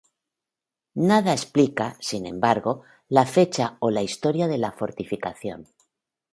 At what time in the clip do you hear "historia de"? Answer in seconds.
4.01-4.57